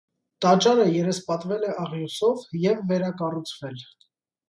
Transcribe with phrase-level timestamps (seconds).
[0.45, 3.83] Տաճարը երեսպատվել է աղյուսով և վերնակառուցվել։